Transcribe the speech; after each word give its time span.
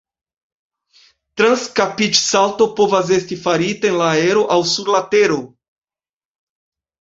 Transkapiĝsalto 1.41 2.67
povas 2.79 3.11
esti 3.19 3.37
farita 3.43 3.91
en 3.93 3.99
la 4.01 4.09
aero 4.15 4.47
aŭ 4.57 4.59
sur 4.73 4.91
la 4.97 5.03
tero. 5.13 5.39